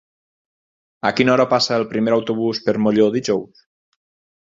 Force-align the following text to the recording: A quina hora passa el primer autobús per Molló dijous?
A 1.09 1.11
quina 1.19 1.33
hora 1.33 1.45
passa 1.51 1.75
el 1.81 1.85
primer 1.91 2.13
autobús 2.17 2.61
per 2.69 2.75
Molló 2.87 3.07
dijous? 3.17 3.63